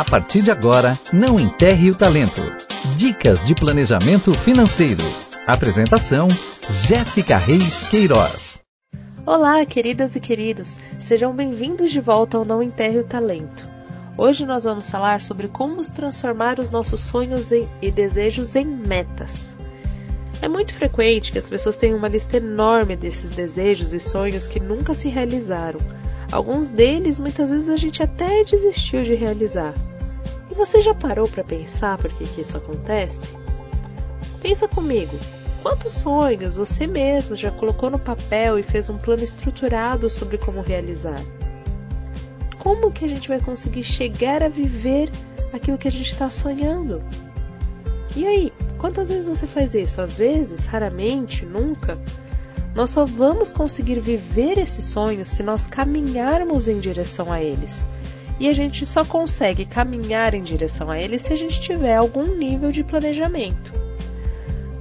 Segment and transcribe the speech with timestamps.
[0.00, 2.40] A partir de agora, não enterre o talento.
[2.96, 5.04] Dicas de planejamento financeiro.
[5.46, 6.26] Apresentação:
[6.86, 8.62] Jéssica Reis Queiroz.
[9.26, 10.80] Olá, queridas e queridos.
[10.98, 13.68] Sejam bem-vindos de volta ao Não Enterre o Talento.
[14.16, 19.54] Hoje nós vamos falar sobre como transformar os nossos sonhos e desejos em metas.
[20.40, 24.58] É muito frequente que as pessoas tenham uma lista enorme desses desejos e sonhos que
[24.58, 25.78] nunca se realizaram
[26.32, 29.74] Alguns deles muitas vezes a gente até desistiu de realizar.
[30.60, 33.32] Você já parou para pensar por que, que isso acontece?
[34.42, 35.18] Pensa comigo.
[35.62, 40.60] Quantos sonhos você mesmo já colocou no papel e fez um plano estruturado sobre como
[40.60, 41.18] realizar?
[42.58, 45.10] Como que a gente vai conseguir chegar a viver
[45.50, 47.02] aquilo que a gente está sonhando?
[48.14, 49.98] E aí, quantas vezes você faz isso?
[49.98, 51.98] Às vezes, raramente, nunca?
[52.74, 57.88] Nós só vamos conseguir viver esses sonhos se nós caminharmos em direção a eles.
[58.40, 62.34] E a gente só consegue caminhar em direção a eles se a gente tiver algum
[62.34, 63.72] nível de planejamento.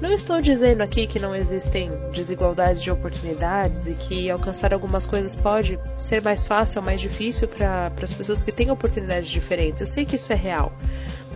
[0.01, 5.35] Não estou dizendo aqui que não existem desigualdades de oportunidades e que alcançar algumas coisas
[5.35, 9.81] pode ser mais fácil ou mais difícil para as pessoas que têm oportunidades diferentes.
[9.81, 10.71] Eu sei que isso é real,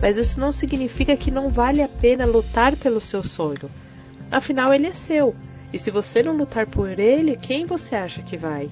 [0.00, 3.70] mas isso não significa que não vale a pena lutar pelo seu sonho.
[4.32, 5.36] Afinal, ele é seu
[5.74, 8.70] e se você não lutar por ele, quem você acha que vai?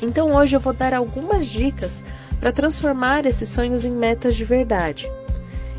[0.00, 2.02] Então hoje eu vou dar algumas dicas
[2.42, 5.08] para transformar esses sonhos em metas de verdade.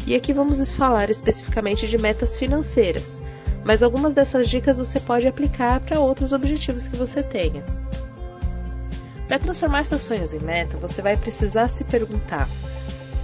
[0.07, 3.21] E aqui vamos falar especificamente de metas financeiras,
[3.65, 7.65] mas algumas dessas dicas você pode aplicar para outros objetivos que você tenha.
[9.27, 12.47] Para transformar seus sonhos em meta, você vai precisar se perguntar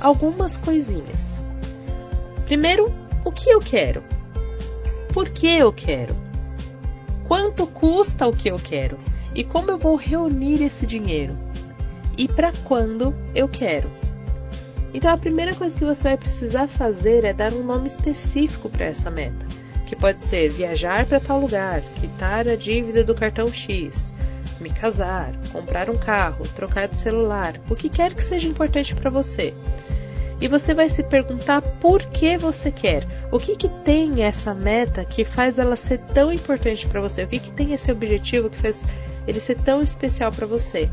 [0.02, 1.42] algumas coisinhas.
[2.46, 2.94] Primeiro,
[3.24, 4.04] o que eu quero?
[5.14, 6.14] Por que eu quero?
[7.26, 9.00] quanto custa o que eu quero
[9.34, 11.38] e como eu vou reunir esse dinheiro
[12.20, 13.90] e para quando eu quero.
[14.94, 18.88] Então a primeira coisa que você vai precisar fazer é dar um nome específico para
[18.88, 19.46] essa meta,
[19.88, 24.14] que pode ser viajar para tal lugar, quitar a dívida do cartão X,
[24.60, 29.10] me casar, comprar um carro, trocar de celular, o que quer que seja importante para
[29.10, 29.54] você.
[30.42, 33.06] E você vai se perguntar por que você quer.
[33.30, 37.24] O que, que tem essa meta que faz ela ser tão importante para você?
[37.24, 38.86] O que, que tem esse objetivo que faz
[39.28, 40.90] ele ser tão especial para você?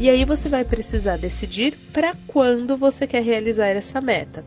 [0.00, 4.42] E aí você vai precisar decidir para quando você quer realizar essa meta.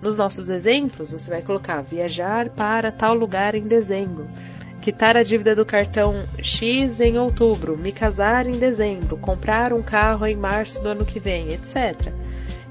[0.00, 4.26] Nos nossos exemplos, você vai colocar viajar para tal lugar em dezembro,
[4.80, 10.26] quitar a dívida do cartão X em outubro, me casar em dezembro, comprar um carro
[10.26, 12.10] em março do ano que vem, etc.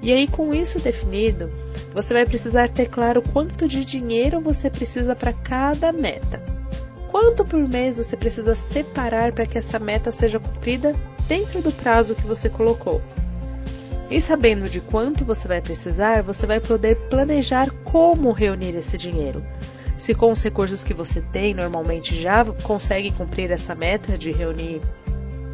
[0.02, 1.52] E aí, com isso definido,
[1.94, 6.42] você vai precisar ter claro quanto de dinheiro você precisa para cada meta.
[7.12, 10.96] Quanto por mês você precisa separar para que essa meta seja cumprida
[11.28, 13.02] dentro do prazo que você colocou.
[14.10, 19.44] E sabendo de quanto você vai precisar, você vai poder planejar como reunir esse dinheiro.
[19.98, 24.82] Se com os recursos que você tem normalmente já consegue cumprir essa meta de reunir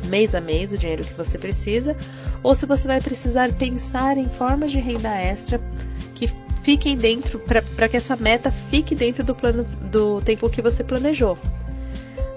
[0.07, 1.95] mês a mês o dinheiro que você precisa,
[2.43, 5.61] ou se você vai precisar pensar em formas de renda extra
[6.13, 6.27] que
[6.63, 11.37] fiquem dentro, para que essa meta fique dentro do, plano, do tempo que você planejou.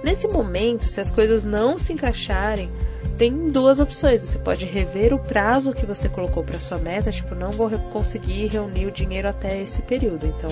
[0.04, 2.70] Nesse momento, se as coisas não se encaixarem,
[3.16, 4.22] tem duas opções.
[4.22, 8.46] Você pode rever o prazo que você colocou para sua meta, tipo, não vou conseguir
[8.48, 10.50] reunir o dinheiro até esse período, então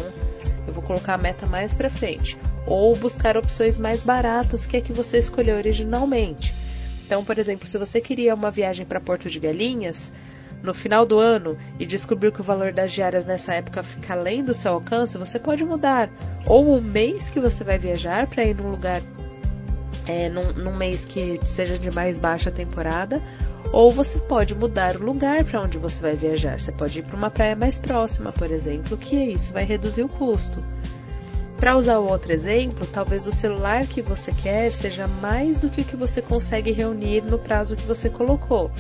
[0.67, 2.37] eu vou colocar a meta mais para frente.
[2.67, 6.55] Ou buscar opções mais baratas que a que você escolheu originalmente.
[7.05, 10.13] Então, por exemplo, se você queria uma viagem para Porto de Galinhas
[10.63, 14.45] no final do ano e descobriu que o valor das diárias nessa época fica além
[14.45, 16.09] do seu alcance, você pode mudar.
[16.47, 19.03] Ou o mês que você vai viajar para ir num lugar,
[20.07, 23.23] é, num, num mês que seja de mais baixa temporada,
[23.73, 26.61] ou você pode mudar o lugar para onde você vai viajar.
[26.61, 30.09] Você pode ir para uma praia mais próxima, por exemplo, que isso vai reduzir o
[30.09, 30.63] custo.
[31.57, 35.83] Para usar o outro exemplo, talvez o celular que você quer seja mais do que
[35.83, 38.71] o que você consegue reunir no prazo que você colocou.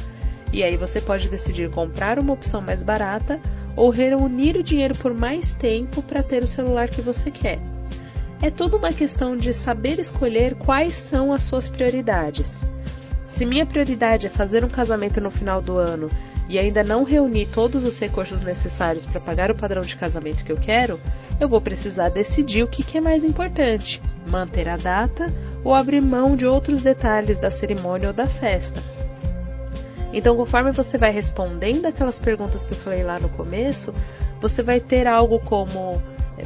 [0.53, 3.41] E aí você pode decidir comprar uma opção mais barata
[3.77, 7.59] ou reunir o dinheiro por mais tempo para ter o celular que você quer.
[8.43, 12.65] É tudo uma questão de saber escolher quais são as suas prioridades.
[13.25, 16.11] Se minha prioridade é fazer um casamento no final do ano
[16.49, 20.51] e ainda não reunir todos os recursos necessários para pagar o padrão de casamento que
[20.51, 20.99] eu quero,
[21.39, 26.35] eu vou precisar decidir o que, é mais importante: manter a data ou abrir mão
[26.35, 28.83] de outros detalhes da cerimônia ou da festa.
[30.13, 33.95] Então, conforme você vai respondendo aquelas perguntas que eu falei lá no começo,
[34.41, 36.03] você vai ter algo como: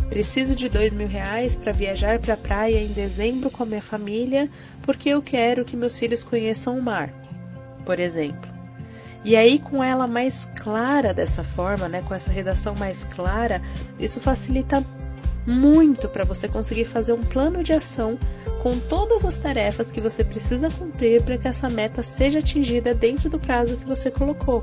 [0.08, 3.82] preciso de dois mil reais para viajar para a praia em dezembro com a minha
[3.82, 4.48] família,
[4.82, 7.12] porque eu quero que meus filhos conheçam o mar,
[7.84, 8.50] por exemplo.
[9.24, 13.60] E aí, com ela mais clara dessa forma, né, com essa redação mais clara,
[13.98, 14.84] isso facilita
[15.44, 18.18] muito para você conseguir fazer um plano de ação
[18.62, 23.30] com todas as tarefas que você precisa cumprir para que essa meta seja atingida dentro
[23.30, 24.62] do prazo que você colocou.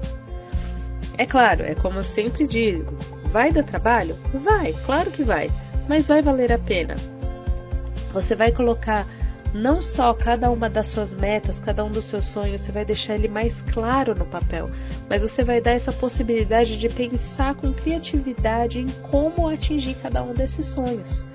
[1.18, 2.98] É claro, é como eu sempre digo:
[3.34, 4.16] vai dar trabalho?
[4.32, 5.50] Vai, claro que vai,
[5.90, 6.96] mas vai valer a pena.
[8.14, 9.08] Você vai colocar
[9.52, 13.16] não só cada uma das suas metas, cada um dos seus sonhos, você vai deixar
[13.16, 14.70] ele mais claro no papel,
[15.10, 20.36] mas você vai dar essa possibilidade de pensar com criatividade em como atingir cada um
[20.36, 21.26] desses sonhos.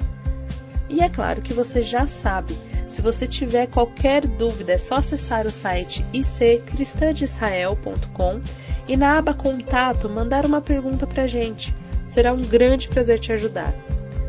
[0.89, 2.56] E é claro que você já sabe.
[2.87, 8.41] Se você tiver qualquer dúvida, é só acessar o site iccristãdeisrael.com
[8.87, 11.75] e na aba Contato mandar uma pergunta para a gente.
[12.08, 13.75] Será um grande prazer te ajudar.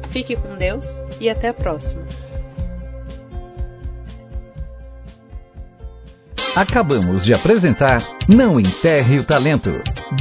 [0.09, 2.03] Fique com Deus e até a próxima!
[6.53, 9.71] Acabamos de apresentar Não Enterre o Talento.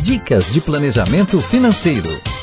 [0.02, 2.37] Dicas de planejamento financeiro.